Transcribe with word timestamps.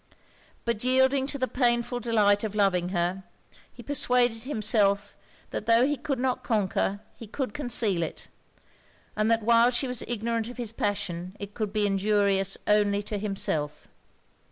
But 0.65 0.83
yielding 0.83 1.27
to 1.27 1.37
the 1.37 1.47
painful 1.47 1.99
delight 1.99 2.43
of 2.43 2.55
loving 2.55 2.89
her, 2.89 3.23
he 3.71 3.83
persuaded 3.83 4.45
himself 4.45 5.15
that 5.51 5.67
tho' 5.67 5.85
he 5.85 5.95
could 5.95 6.17
not 6.17 6.43
conquer 6.43 7.01
he 7.15 7.27
could 7.27 7.53
conceal 7.53 8.01
it; 8.01 8.27
and 9.15 9.29
that 9.29 9.43
while 9.43 9.69
she 9.69 9.87
was 9.87 10.01
ignorant 10.07 10.49
of 10.49 10.57
his 10.57 10.71
passion 10.71 11.37
it 11.39 11.53
could 11.53 11.71
be 11.71 11.85
injurious 11.85 12.57
only 12.65 13.03
to 13.03 13.19
himself. 13.19 13.87